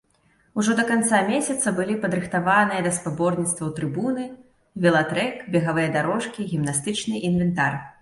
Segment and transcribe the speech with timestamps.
[0.61, 4.27] Ужо да канца месяца былі падрыхтаваныя да спаборніцтваў трыбуны,
[4.89, 7.83] велатрэк, бегавыя дарожкі, гімнастычны інвентар.